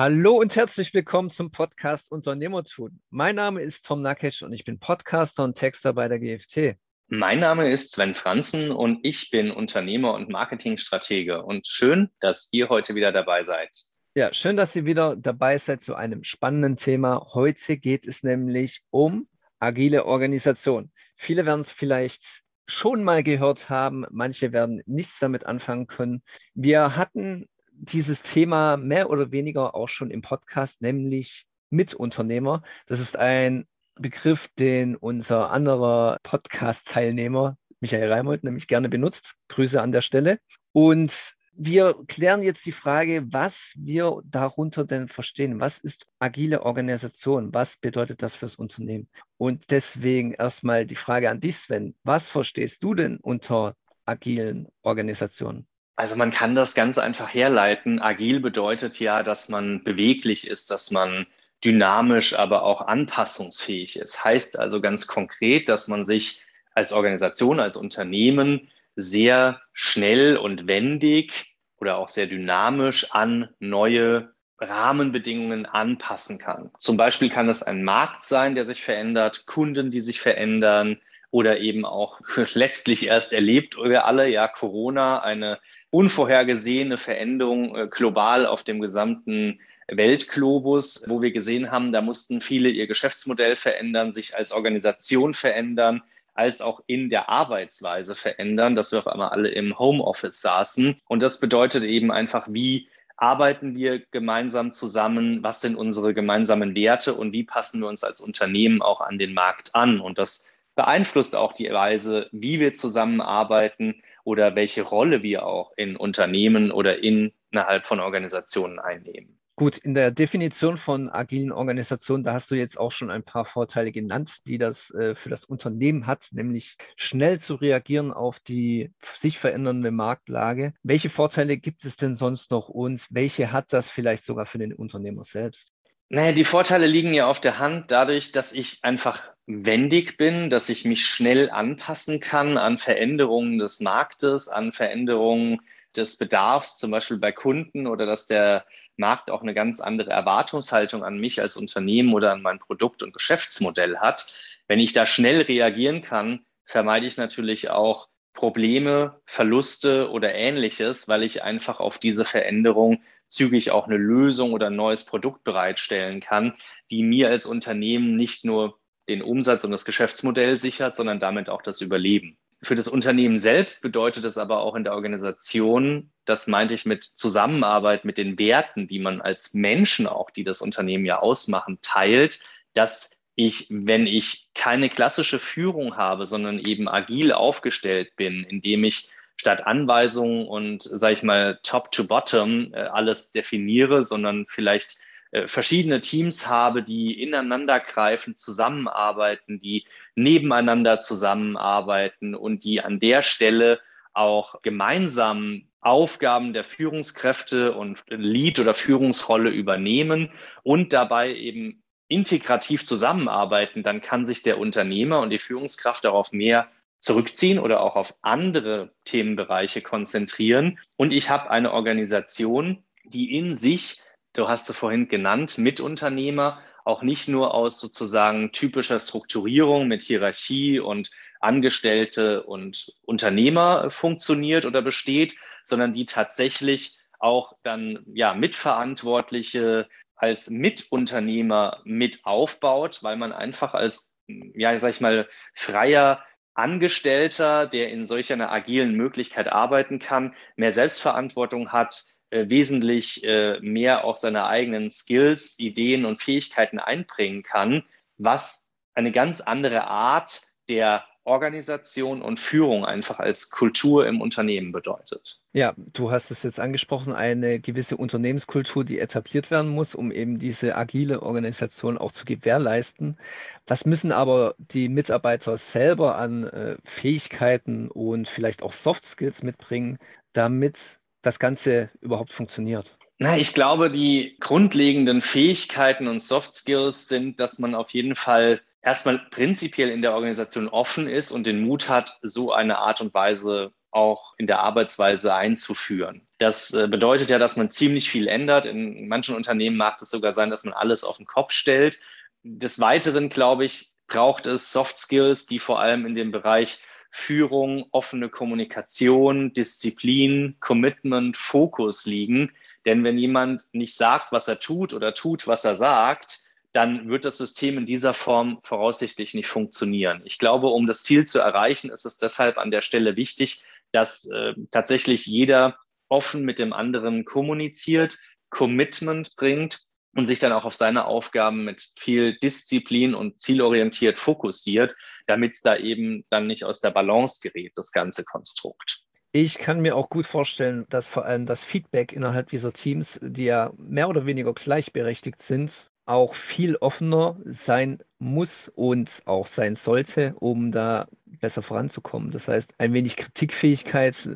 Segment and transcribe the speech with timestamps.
[0.00, 3.00] Hallo und herzlich willkommen zum Podcast Unternehmertun.
[3.10, 6.78] Mein Name ist Tom Nakic und ich bin Podcaster und Texter bei der GFT.
[7.08, 11.42] Mein Name ist Sven Franzen und ich bin Unternehmer und Marketingstratege.
[11.42, 13.70] Und schön, dass ihr heute wieder dabei seid.
[14.14, 17.30] Ja, schön, dass ihr wieder dabei seid zu einem spannenden Thema.
[17.34, 19.26] Heute geht es nämlich um
[19.58, 20.92] agile Organisation.
[21.16, 26.22] Viele werden es vielleicht schon mal gehört haben, manche werden nichts damit anfangen können.
[26.54, 27.48] Wir hatten
[27.92, 32.62] dieses Thema mehr oder weniger auch schon im Podcast, nämlich Mitunternehmer.
[32.86, 39.34] Das ist ein Begriff, den unser anderer Podcast-Teilnehmer Michael Reimold nämlich gerne benutzt.
[39.48, 40.38] Grüße an der Stelle.
[40.72, 45.60] Und wir klären jetzt die Frage, was wir darunter denn verstehen.
[45.60, 47.52] Was ist agile Organisation?
[47.52, 49.08] Was bedeutet das fürs Unternehmen?
[49.38, 51.96] Und deswegen erstmal die Frage an dich, Sven.
[52.04, 55.66] Was verstehst du denn unter agilen Organisationen?
[55.98, 58.00] Also man kann das ganz einfach herleiten.
[58.00, 61.26] Agil bedeutet ja, dass man beweglich ist, dass man
[61.64, 64.24] dynamisch, aber auch anpassungsfähig ist.
[64.24, 71.56] Heißt also ganz konkret, dass man sich als Organisation, als Unternehmen sehr schnell und wendig
[71.80, 76.70] oder auch sehr dynamisch an neue Rahmenbedingungen anpassen kann.
[76.78, 81.00] Zum Beispiel kann es ein Markt sein, der sich verändert, Kunden, die sich verändern
[81.32, 82.20] oder eben auch
[82.52, 85.58] letztlich erst erlebt wir alle, ja, Corona, eine
[85.90, 92.68] unvorhergesehene Veränderung äh, global auf dem gesamten Weltglobus, wo wir gesehen haben, da mussten viele
[92.68, 96.02] ihr Geschäftsmodell verändern, sich als Organisation verändern,
[96.34, 101.00] als auch in der Arbeitsweise verändern, dass wir auf einmal alle im Homeoffice saßen.
[101.08, 107.14] Und das bedeutet eben einfach, wie arbeiten wir gemeinsam zusammen, was sind unsere gemeinsamen Werte
[107.14, 110.00] und wie passen wir uns als Unternehmen auch an den Markt an.
[110.00, 115.96] Und das beeinflusst auch die Weise, wie wir zusammenarbeiten oder welche Rolle wir auch in
[115.96, 119.38] Unternehmen oder innerhalb von Organisationen einnehmen.
[119.56, 123.46] Gut, in der Definition von agilen Organisationen, da hast du jetzt auch schon ein paar
[123.46, 128.92] Vorteile genannt, die das äh, für das Unternehmen hat, nämlich schnell zu reagieren auf die
[129.16, 130.74] sich verändernde Marktlage.
[130.82, 134.74] Welche Vorteile gibt es denn sonst noch und welche hat das vielleicht sogar für den
[134.74, 135.72] Unternehmer selbst?
[136.10, 140.70] Naja, die Vorteile liegen ja auf der Hand dadurch, dass ich einfach wendig bin, dass
[140.70, 145.60] ich mich schnell anpassen kann an Veränderungen des Marktes, an Veränderungen
[145.94, 148.64] des Bedarfs, zum Beispiel bei Kunden oder dass der
[148.96, 153.12] Markt auch eine ganz andere Erwartungshaltung an mich als Unternehmen oder an mein Produkt und
[153.12, 154.32] Geschäftsmodell hat.
[154.66, 158.08] Wenn ich da schnell reagieren kann, vermeide ich natürlich auch
[158.38, 164.68] Probleme, Verluste oder ähnliches, weil ich einfach auf diese Veränderung zügig auch eine Lösung oder
[164.68, 166.54] ein neues Produkt bereitstellen kann,
[166.92, 168.78] die mir als Unternehmen nicht nur
[169.08, 172.38] den Umsatz und das Geschäftsmodell sichert, sondern damit auch das Überleben.
[172.62, 177.02] Für das Unternehmen selbst bedeutet es aber auch in der Organisation, das meinte ich mit
[177.02, 182.38] Zusammenarbeit, mit den Werten, die man als Menschen auch, die das Unternehmen ja ausmachen, teilt,
[182.72, 189.10] dass ich, wenn ich keine klassische Führung habe, sondern eben agil aufgestellt bin, indem ich
[189.36, 194.96] statt Anweisungen und, sage ich mal, top to bottom äh, alles definiere, sondern vielleicht
[195.30, 199.84] äh, verschiedene Teams habe, die ineinander greifen, zusammenarbeiten, die
[200.16, 203.78] nebeneinander zusammenarbeiten und die an der Stelle
[204.14, 210.32] auch gemeinsam Aufgaben der Führungskräfte und Lead- oder Führungsrolle übernehmen
[210.64, 216.68] und dabei eben integrativ zusammenarbeiten, dann kann sich der Unternehmer und die Führungskraft darauf mehr
[217.00, 220.78] zurückziehen oder auch auf andere Themenbereiche konzentrieren.
[220.96, 224.00] Und ich habe eine Organisation, die in sich,
[224.32, 230.80] du hast es vorhin genannt, Mitunternehmer, auch nicht nur aus sozusagen typischer Strukturierung mit Hierarchie
[230.80, 240.50] und Angestellte und Unternehmer funktioniert oder besteht, sondern die tatsächlich auch dann ja Mitverantwortliche als
[240.50, 244.14] Mitunternehmer mit aufbaut, weil man einfach als
[244.54, 246.22] ja, sag ich mal, freier
[246.54, 253.60] Angestellter, der in solch einer agilen Möglichkeit arbeiten kann, mehr Selbstverantwortung hat, äh, wesentlich äh,
[253.60, 257.84] mehr auch seine eigenen Skills, Ideen und Fähigkeiten einbringen kann,
[258.16, 265.40] was eine ganz andere Art der Organisation und Führung einfach als Kultur im Unternehmen bedeutet.
[265.58, 270.38] Ja, du hast es jetzt angesprochen, eine gewisse Unternehmenskultur, die etabliert werden muss, um eben
[270.38, 273.18] diese agile Organisation auch zu gewährleisten.
[273.66, 279.98] Was müssen aber die Mitarbeiter selber an äh, Fähigkeiten und vielleicht auch Soft Skills mitbringen,
[280.32, 282.96] damit das Ganze überhaupt funktioniert?
[283.18, 288.60] Na, ich glaube, die grundlegenden Fähigkeiten und Soft Skills sind, dass man auf jeden Fall
[288.80, 293.12] erstmal prinzipiell in der Organisation offen ist und den Mut hat, so eine Art und
[293.12, 296.26] Weise auch in der Arbeitsweise einzuführen.
[296.38, 298.66] Das äh, bedeutet ja, dass man ziemlich viel ändert.
[298.66, 302.00] In manchen Unternehmen mag es sogar sein, dass man alles auf den Kopf stellt.
[302.42, 306.80] Des Weiteren, glaube ich, braucht es Soft Skills, die vor allem in dem Bereich
[307.10, 312.52] Führung, offene Kommunikation, Disziplin, Commitment, Fokus liegen.
[312.84, 316.40] Denn wenn jemand nicht sagt, was er tut oder tut, was er sagt,
[316.72, 320.20] dann wird das System in dieser Form voraussichtlich nicht funktionieren.
[320.24, 323.62] Ich glaube, um das Ziel zu erreichen, ist es deshalb an der Stelle wichtig,
[323.92, 325.76] dass äh, tatsächlich jeder
[326.08, 328.18] offen mit dem anderen kommuniziert,
[328.50, 329.80] Commitment bringt
[330.14, 334.96] und sich dann auch auf seine Aufgaben mit viel Disziplin und zielorientiert fokussiert,
[335.26, 339.02] damit es da eben dann nicht aus der Balance gerät, das ganze Konstrukt.
[339.32, 343.44] Ich kann mir auch gut vorstellen, dass vor allem das Feedback innerhalb dieser Teams, die
[343.44, 350.34] ja mehr oder weniger gleichberechtigt sind, auch viel offener sein muss und auch sein sollte,
[350.38, 351.06] um da
[351.40, 352.30] besser voranzukommen.
[352.30, 354.28] Das heißt, ein wenig Kritikfähigkeit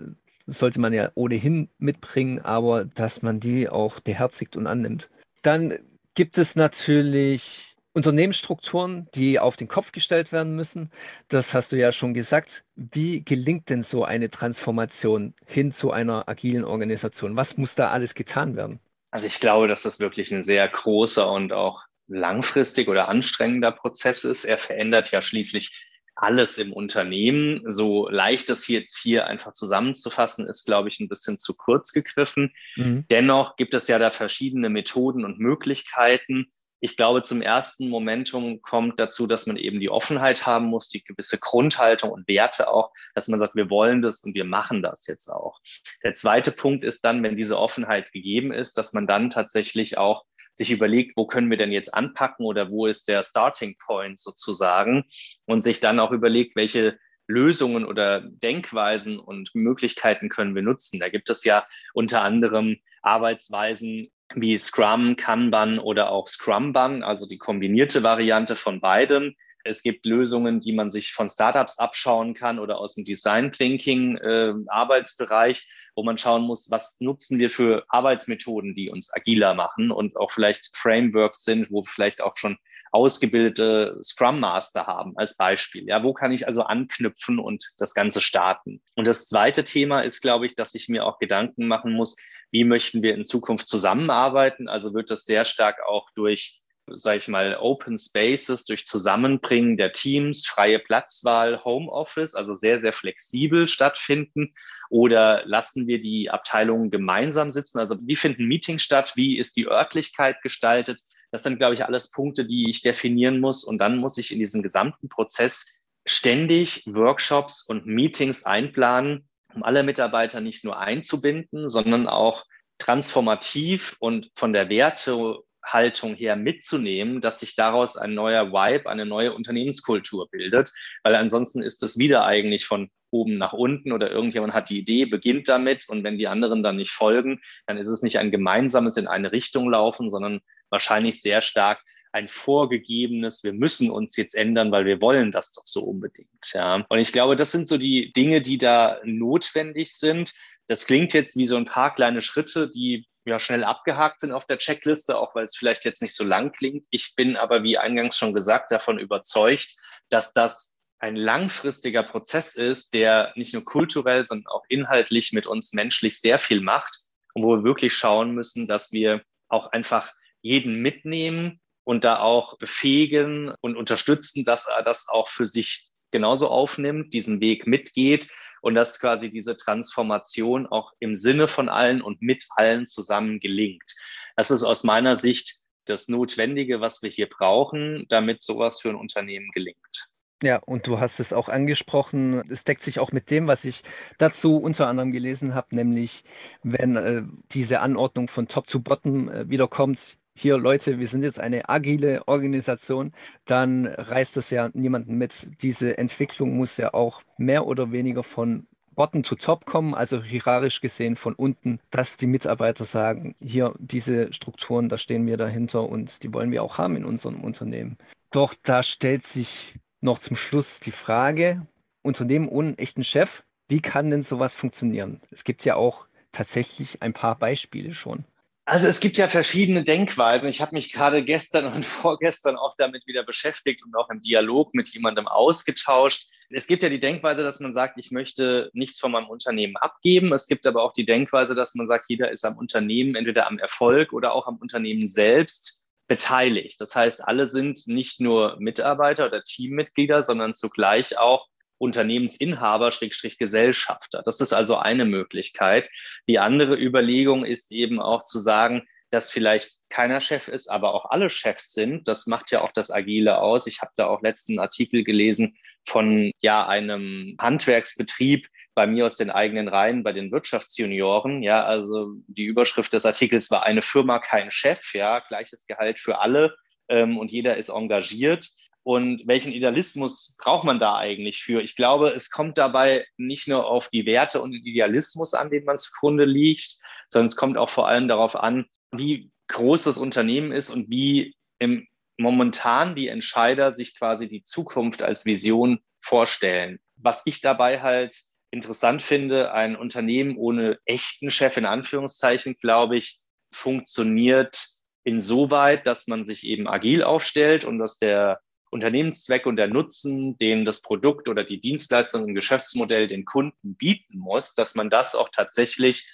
[0.47, 5.09] sollte man ja ohnehin mitbringen, aber dass man die auch beherzigt und annimmt.
[5.43, 5.79] Dann
[6.15, 10.91] gibt es natürlich Unternehmensstrukturen, die auf den Kopf gestellt werden müssen.
[11.29, 12.65] Das hast du ja schon gesagt.
[12.75, 17.37] Wie gelingt denn so eine Transformation hin zu einer agilen Organisation?
[17.37, 18.81] Was muss da alles getan werden?
[19.11, 24.25] Also ich glaube, dass das wirklich ein sehr großer und auch langfristig oder anstrengender Prozess
[24.25, 24.45] ist.
[24.45, 25.92] Er verändert ja schließlich
[26.23, 27.65] alles im Unternehmen.
[27.71, 32.55] So leicht das jetzt hier einfach zusammenzufassen, ist, glaube ich, ein bisschen zu kurz gegriffen.
[32.77, 33.05] Mhm.
[33.11, 36.47] Dennoch gibt es ja da verschiedene Methoden und Möglichkeiten.
[36.79, 41.03] Ich glaube, zum ersten Momentum kommt dazu, dass man eben die Offenheit haben muss, die
[41.03, 45.07] gewisse Grundhaltung und Werte auch, dass man sagt, wir wollen das und wir machen das
[45.07, 45.61] jetzt auch.
[46.05, 50.25] Der zweite Punkt ist dann, wenn diese Offenheit gegeben ist, dass man dann tatsächlich auch
[50.55, 55.05] sich überlegt, wo können wir denn jetzt anpacken oder wo ist der Starting Point sozusagen
[55.47, 61.01] und sich dann auch überlegt, welche Lösungen oder Denkweisen und Möglichkeiten können wir nutzen.
[61.01, 67.39] Da gibt es ja unter anderem Arbeitsweisen wie Scrum, Kanban oder auch Scrumban, also die
[67.39, 69.35] kombinierte Variante von beidem.
[69.65, 74.17] Es gibt Lösungen, die man sich von Startups abschauen kann oder aus dem Design Thinking
[74.17, 79.91] äh, Arbeitsbereich, wo man schauen muss, was nutzen wir für Arbeitsmethoden, die uns agiler machen
[79.91, 82.57] und auch vielleicht Frameworks sind, wo vielleicht auch schon
[82.93, 85.87] ausgebildete Scrum Master haben als Beispiel.
[85.87, 88.83] Ja, wo kann ich also anknüpfen und das Ganze starten?
[88.95, 92.17] Und das zweite Thema ist, glaube ich, dass ich mir auch Gedanken machen muss,
[92.51, 94.69] wie möchten wir in Zukunft zusammenarbeiten?
[94.69, 96.61] Also wird das sehr stark auch durch
[96.91, 102.93] sage ich mal, Open Spaces durch Zusammenbringen der Teams, freie Platzwahl, Homeoffice, also sehr, sehr
[102.93, 104.55] flexibel stattfinden?
[104.91, 107.79] Oder lassen wir die Abteilungen gemeinsam sitzen?
[107.79, 109.13] Also wie finden Meetings statt?
[109.17, 111.01] Wie ist die Örtlichkeit gestaltet?
[111.31, 113.65] Das sind, glaube ich, alles Punkte, die ich definieren muss.
[113.65, 119.83] Und dann muss ich in diesem gesamten Prozess ständig Workshops und Meetings einplanen, um alle
[119.83, 122.45] Mitarbeiter nicht nur einzubinden, sondern auch
[122.79, 129.07] transformativ und von der Werte Haltung her mitzunehmen, dass sich daraus ein neuer Vibe, eine
[129.07, 130.73] neue Unternehmenskultur bildet,
[131.03, 135.05] weil ansonsten ist es wieder eigentlich von oben nach unten oder irgendjemand hat die Idee,
[135.05, 138.97] beginnt damit und wenn die anderen dann nicht folgen, dann ist es nicht ein gemeinsames
[138.97, 141.83] in eine Richtung laufen, sondern wahrscheinlich sehr stark
[142.13, 146.29] ein vorgegebenes, wir müssen uns jetzt ändern, weil wir wollen das doch so unbedingt.
[146.53, 146.85] Ja.
[146.89, 150.35] Und ich glaube, das sind so die Dinge, die da notwendig sind.
[150.67, 154.47] Das klingt jetzt wie so ein paar kleine Schritte, die ja, schnell abgehakt sind auf
[154.47, 156.87] der Checkliste, auch weil es vielleicht jetzt nicht so lang klingt.
[156.91, 159.77] Ich bin aber, wie eingangs schon gesagt, davon überzeugt,
[160.09, 165.73] dass das ein langfristiger Prozess ist, der nicht nur kulturell, sondern auch inhaltlich mit uns
[165.73, 166.97] menschlich sehr viel macht
[167.35, 170.13] und wo wir wirklich schauen müssen, dass wir auch einfach
[170.43, 176.49] jeden mitnehmen und da auch befähigen und unterstützen, dass er das auch für sich genauso
[176.49, 178.31] aufnimmt, diesen Weg mitgeht
[178.63, 183.95] und dass quasi diese Transformation auch im Sinne von allen und mit allen zusammen gelingt.
[184.37, 185.55] Das ist aus meiner Sicht
[185.85, 190.09] das Notwendige, was wir hier brauchen, damit sowas für ein Unternehmen gelingt.
[190.43, 192.43] Ja, und du hast es auch angesprochen.
[192.51, 193.83] Es deckt sich auch mit dem, was ich
[194.19, 196.25] dazu unter anderem gelesen habe, nämlich
[196.63, 201.39] wenn äh, diese Anordnung von Top zu Bottom äh, wiederkommt, hier Leute, wir sind jetzt
[201.39, 203.13] eine agile Organisation,
[203.45, 205.49] dann reißt das ja niemanden mit.
[205.63, 210.81] Diese Entwicklung muss ja auch mehr oder weniger von Bottom to Top kommen, also hierarchisch
[210.81, 216.23] gesehen von unten, dass die Mitarbeiter sagen, hier diese Strukturen, da stehen wir dahinter und
[216.23, 217.97] die wollen wir auch haben in unserem Unternehmen.
[218.31, 221.67] Doch da stellt sich noch zum Schluss die Frage,
[222.03, 225.21] Unternehmen ohne echten Chef, wie kann denn sowas funktionieren?
[225.31, 228.25] Es gibt ja auch tatsächlich ein paar Beispiele schon.
[228.65, 230.49] Also es gibt ja verschiedene Denkweisen.
[230.49, 234.73] Ich habe mich gerade gestern und vorgestern auch damit wieder beschäftigt und auch im Dialog
[234.75, 236.31] mit jemandem ausgetauscht.
[236.51, 240.33] es gibt ja die Denkweise, dass man sagt, ich möchte nichts von meinem Unternehmen abgeben.
[240.33, 243.59] Es gibt aber auch die Denkweise, dass man sagt, jeder ist am Unternehmen, entweder am
[243.59, 246.81] Erfolg oder auch am Unternehmen selbst beteiligt.
[246.81, 251.49] Das heißt, alle sind nicht nur Mitarbeiter oder Teammitglieder, sondern zugleich auch
[251.83, 254.23] Unternehmensinhaber, Schrägstrich Gesellschafter.
[254.25, 255.91] Das ist also eine Möglichkeit.
[256.29, 261.11] Die andere Überlegung ist eben auch zu sagen, dass vielleicht keiner Chef ist, aber auch
[261.11, 262.07] alle Chefs sind.
[262.07, 263.67] Das macht ja auch das Agile aus.
[263.67, 269.31] Ich habe da auch letzten Artikel gelesen von ja einem Handwerksbetrieb bei mir aus den
[269.31, 271.43] eigenen Reihen, bei den Wirtschaftsjunioren.
[271.43, 274.95] Ja, also die Überschrift des Artikels war eine Firma, kein Chef.
[274.95, 276.55] Ja, gleiches Gehalt für alle
[276.89, 278.47] ähm, und jeder ist engagiert.
[278.85, 281.63] Und welchen Idealismus braucht man da eigentlich für?
[281.63, 285.65] Ich glaube, es kommt dabei nicht nur auf die Werte und den Idealismus an, den
[285.65, 290.51] man zugrunde liegt, sondern es kommt auch vor allem darauf an, wie groß das Unternehmen
[290.51, 291.87] ist und wie im,
[292.17, 296.81] momentan die Entscheider sich quasi die Zukunft als Vision vorstellen.
[296.97, 298.17] Was ich dabei halt
[298.51, 303.19] interessant finde, ein Unternehmen ohne echten Chef in Anführungszeichen, glaube ich,
[303.53, 304.59] funktioniert
[305.05, 308.41] insoweit, dass man sich eben agil aufstellt und dass der
[308.73, 314.19] Unternehmenszweck und der Nutzen, den das Produkt oder die Dienstleistung im Geschäftsmodell den Kunden bieten
[314.19, 316.11] muss, dass man das auch tatsächlich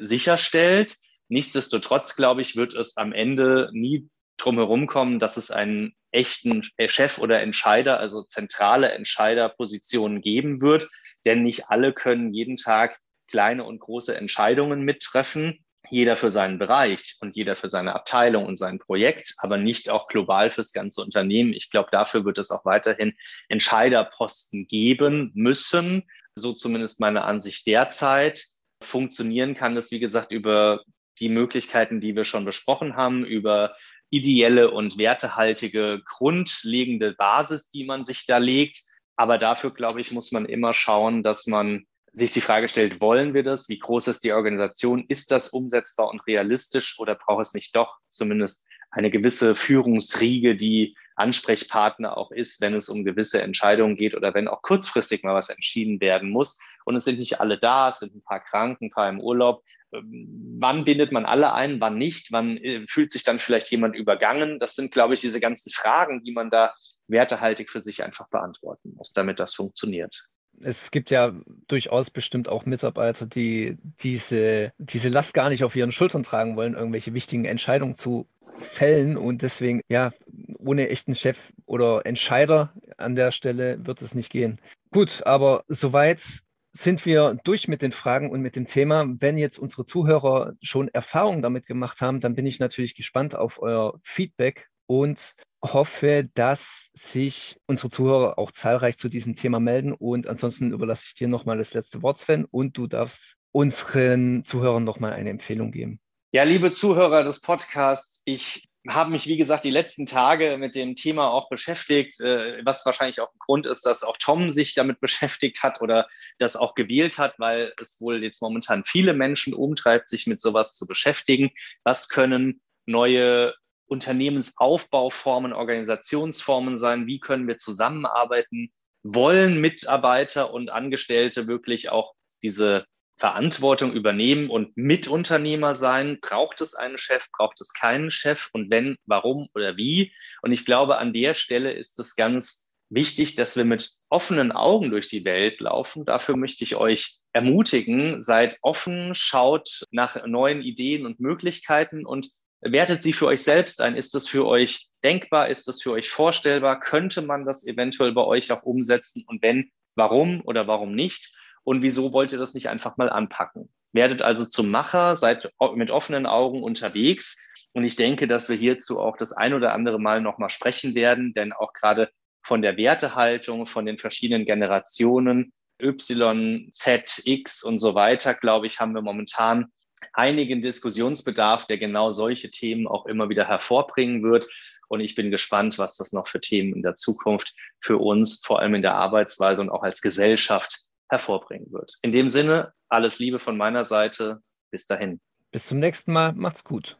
[0.00, 0.96] sicherstellt
[1.30, 6.64] Nichtsdestotrotz, glaube ich, wird es am Ende nie drum herum kommen, dass es einen echten
[6.88, 10.90] Chef oder Entscheider, also zentrale Entscheiderpositionen geben wird.
[11.24, 12.98] Denn nicht alle können jeden Tag
[13.28, 15.64] kleine und große Entscheidungen mittreffen.
[15.90, 20.06] Jeder für seinen Bereich und jeder für seine Abteilung und sein Projekt, aber nicht auch
[20.08, 21.52] global fürs ganze Unternehmen.
[21.52, 23.14] Ich glaube, dafür wird es auch weiterhin
[23.48, 26.04] Entscheiderposten geben müssen.
[26.34, 28.44] So zumindest meine Ansicht derzeit.
[28.82, 30.82] Funktionieren kann das, wie gesagt, über
[31.18, 33.74] die Möglichkeiten, die wir schon besprochen haben, über
[34.10, 38.78] ideelle und wertehaltige grundlegende Basis, die man sich da legt.
[39.16, 43.34] Aber dafür, glaube ich, muss man immer schauen, dass man sich die Frage stellt, wollen
[43.34, 43.68] wir das?
[43.68, 45.04] Wie groß ist die Organisation?
[45.08, 50.96] Ist das umsetzbar und realistisch oder braucht es nicht doch zumindest eine gewisse Führungsriege, die
[51.14, 55.50] Ansprechpartner auch ist, wenn es um gewisse Entscheidungen geht oder wenn auch kurzfristig mal was
[55.50, 56.58] entschieden werden muss.
[56.84, 59.62] Und es sind nicht alle da, es sind ein paar krank, ein paar im Urlaub.
[59.92, 62.32] Ähm, wann bindet man alle ein, wann nicht?
[62.32, 64.58] Wann äh, fühlt sich dann vielleicht jemand übergangen?
[64.58, 66.74] Das sind, glaube ich, diese ganzen Fragen, die man da
[67.06, 70.26] wertehaltig für sich einfach beantworten muss, damit das funktioniert.
[70.62, 71.32] Es gibt ja
[71.68, 76.74] durchaus bestimmt auch Mitarbeiter, die diese, diese Last gar nicht auf ihren Schultern tragen wollen,
[76.74, 78.26] irgendwelche wichtigen Entscheidungen zu
[78.60, 80.12] fällen und deswegen, ja,
[80.58, 84.58] ohne echten Chef oder Entscheider an der Stelle wird es nicht gehen.
[84.90, 89.06] Gut, aber soweit sind wir durch mit den Fragen und mit dem Thema.
[89.18, 93.60] Wenn jetzt unsere Zuhörer schon Erfahrungen damit gemacht haben, dann bin ich natürlich gespannt auf
[93.60, 99.92] euer Feedback und hoffe, dass sich unsere Zuhörer auch zahlreich zu diesem Thema melden.
[99.92, 104.84] Und ansonsten überlasse ich dir nochmal das letzte Wort, Sven, und du darfst unseren Zuhörern
[104.84, 106.00] nochmal eine Empfehlung geben.
[106.32, 110.94] Ja, liebe Zuhörer des Podcasts, ich habe mich, wie gesagt, die letzten Tage mit dem
[110.94, 115.00] Thema auch beschäftigt, äh, was wahrscheinlich auch ein Grund ist, dass auch Tom sich damit
[115.00, 120.08] beschäftigt hat oder das auch gewählt hat, weil es wohl jetzt momentan viele Menschen umtreibt,
[120.08, 121.50] sich mit sowas zu beschäftigen.
[121.84, 123.54] Was können neue
[123.90, 127.06] Unternehmensaufbauformen, Organisationsformen sein?
[127.06, 128.70] Wie können wir zusammenarbeiten?
[129.02, 132.84] Wollen Mitarbeiter und Angestellte wirklich auch diese
[133.18, 136.18] Verantwortung übernehmen und Mitunternehmer sein.
[136.22, 140.14] Braucht es einen Chef, braucht es keinen Chef und wenn, warum oder wie?
[140.42, 144.90] Und ich glaube, an der Stelle ist es ganz wichtig, dass wir mit offenen Augen
[144.90, 146.04] durch die Welt laufen.
[146.04, 152.30] Dafür möchte ich euch ermutigen, seid offen, schaut nach neuen Ideen und Möglichkeiten und
[152.60, 153.96] wertet sie für euch selbst ein.
[153.96, 155.48] Ist das für euch denkbar?
[155.48, 156.80] Ist das für euch vorstellbar?
[156.80, 159.24] Könnte man das eventuell bei euch auch umsetzen?
[159.26, 161.36] Und wenn, warum oder warum nicht?
[161.64, 163.70] Und wieso wollt ihr das nicht einfach mal anpacken?
[163.92, 167.46] Werdet also zum Macher, seid mit offenen Augen unterwegs.
[167.72, 171.32] Und ich denke, dass wir hierzu auch das ein oder andere Mal nochmal sprechen werden,
[171.34, 172.10] denn auch gerade
[172.42, 175.52] von der Wertehaltung, von den verschiedenen Generationen
[175.82, 179.66] Y, Z, X und so weiter, glaube ich, haben wir momentan
[180.12, 184.48] einigen Diskussionsbedarf, der genau solche Themen auch immer wieder hervorbringen wird.
[184.88, 188.60] Und ich bin gespannt, was das noch für Themen in der Zukunft für uns, vor
[188.60, 191.94] allem in der Arbeitsweise und auch als Gesellschaft hervorbringen wird.
[192.02, 194.40] In dem Sinne, alles Liebe von meiner Seite.
[194.70, 195.20] Bis dahin.
[195.50, 196.32] Bis zum nächsten Mal.
[196.32, 196.99] Macht's gut.